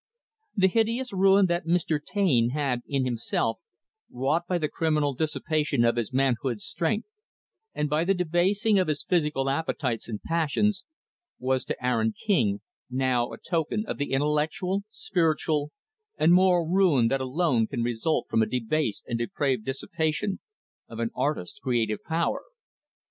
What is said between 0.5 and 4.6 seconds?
The hideous ruin that Mr. Taine had, in himself, wrought by